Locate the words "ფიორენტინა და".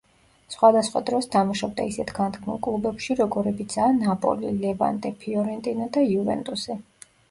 5.25-6.11